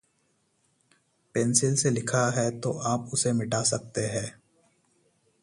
Pencil 1.33 1.75
से 1.75 1.89
लिखा 1.89 2.29
है, 2.29 2.59
तो 2.59 2.71
आप 2.71 3.09
उसे 3.13 3.33
मिटा 3.33 3.61
सकते 3.63 4.01
हैं। 4.01 4.41